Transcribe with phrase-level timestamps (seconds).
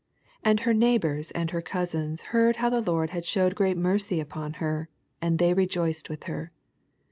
[0.39, 4.19] 58 And her neighbors and her cousins heard how the Lord had shewed ffreat mercy
[4.19, 4.89] upon her;
[5.21, 6.51] and they rejoiced with her.